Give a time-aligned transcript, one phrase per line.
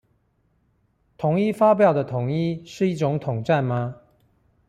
[1.15, 3.97] 統一發票的統一，是一種統戰嗎？